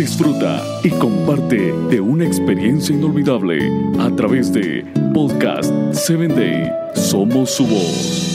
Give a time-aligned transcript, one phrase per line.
[0.00, 6.72] disfruta y comparte de una experiencia inolvidable a través de Podcast 7 Day.
[6.94, 8.26] Somos su voz.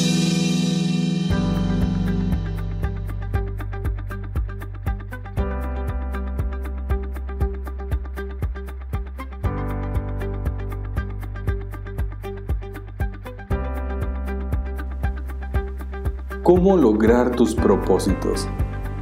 [16.44, 18.48] ¿Cómo lograr tus propósitos,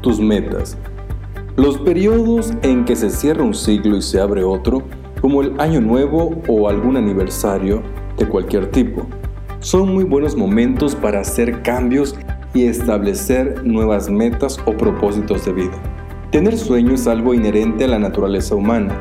[0.02, 0.78] tus metas?
[1.56, 4.82] Los periodos en que se cierra un siglo y se abre otro,
[5.22, 7.84] como el año nuevo o algún aniversario
[8.18, 9.06] de cualquier tipo,
[9.60, 12.16] son muy buenos momentos para hacer cambios
[12.56, 15.82] y establecer nuevas metas o propósitos de vida.
[16.32, 18.98] Tener sueño es algo inherente a la naturaleza humana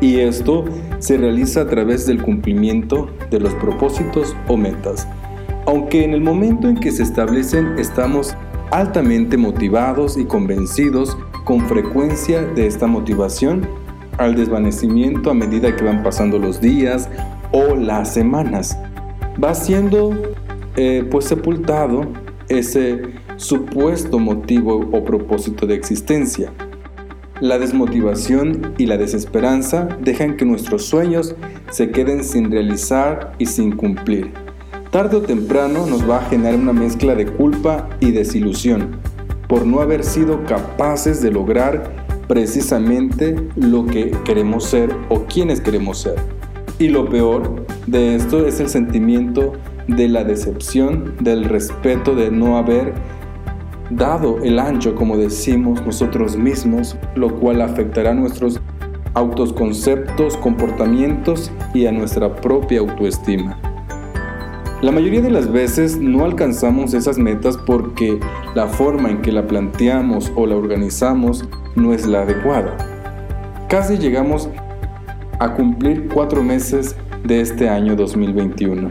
[0.00, 0.64] y esto
[0.98, 5.06] se realiza a través del cumplimiento de los propósitos o metas
[5.66, 8.34] aunque en el momento en que se establecen estamos
[8.72, 13.68] altamente motivados y convencidos con frecuencia de esta motivación
[14.16, 17.08] al desvanecimiento a medida que van pasando los días
[17.52, 18.78] o las semanas.
[19.42, 20.34] Va siendo
[20.76, 22.06] eh, pues sepultado
[22.48, 23.02] ese
[23.36, 26.50] supuesto motivo o propósito de existencia.
[27.40, 31.34] La desmotivación y la desesperanza dejan que nuestros sueños
[31.70, 34.32] se queden sin realizar y sin cumplir
[34.92, 38.98] tarde o temprano nos va a generar una mezcla de culpa y desilusión
[39.48, 45.96] por no haber sido capaces de lograr precisamente lo que queremos ser o quienes queremos
[46.00, 46.16] ser.
[46.78, 49.54] Y lo peor de esto es el sentimiento
[49.88, 52.92] de la decepción, del respeto de no haber
[53.88, 58.60] dado el ancho, como decimos nosotros mismos, lo cual afectará a nuestros
[59.14, 63.71] autoconceptos, comportamientos y a nuestra propia autoestima.
[64.82, 68.18] La mayoría de las veces no alcanzamos esas metas porque
[68.56, 71.44] la forma en que la planteamos o la organizamos
[71.76, 72.76] no es la adecuada.
[73.68, 74.48] Casi llegamos
[75.38, 78.88] a cumplir cuatro meses de este año 2021.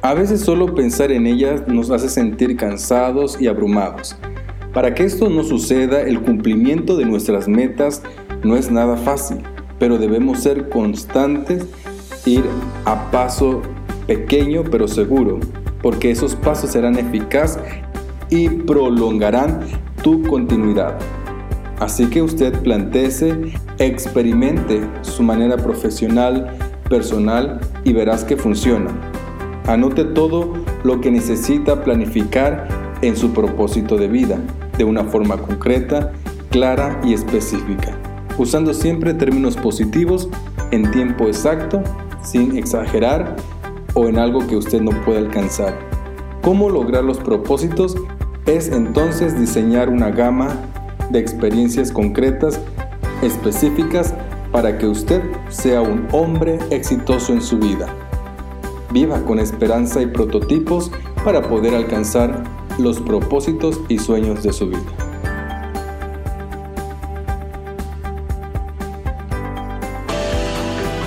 [0.00, 4.16] A veces solo pensar en ellas nos hace sentir cansados y abrumados.
[4.72, 8.02] Para que esto no suceda, el cumplimiento de nuestras metas
[8.42, 9.36] no es nada fácil,
[9.78, 11.66] pero debemos ser constantes,
[12.24, 12.42] ir
[12.86, 13.60] a paso
[14.06, 15.40] pequeño pero seguro,
[15.82, 17.62] porque esos pasos serán eficaces
[18.30, 19.60] y prolongarán
[20.02, 20.98] tu continuidad.
[21.78, 26.56] Así que usted planteese, experimente su manera profesional,
[26.88, 28.90] personal y verás que funciona.
[29.66, 32.68] Anote todo lo que necesita planificar
[33.02, 34.38] en su propósito de vida,
[34.78, 36.12] de una forma concreta,
[36.50, 37.98] clara y específica,
[38.38, 40.28] usando siempre términos positivos
[40.70, 41.82] en tiempo exacto,
[42.22, 43.36] sin exagerar
[43.96, 45.76] o en algo que usted no puede alcanzar.
[46.42, 47.96] ¿Cómo lograr los propósitos?
[48.44, 50.54] Es entonces diseñar una gama
[51.10, 52.60] de experiencias concretas,
[53.22, 54.14] específicas,
[54.52, 57.88] para que usted sea un hombre exitoso en su vida.
[58.92, 60.92] Viva con esperanza y prototipos
[61.24, 62.44] para poder alcanzar
[62.78, 65.05] los propósitos y sueños de su vida.